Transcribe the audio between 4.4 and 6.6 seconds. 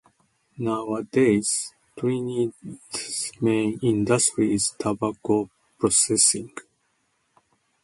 is tobacco processing.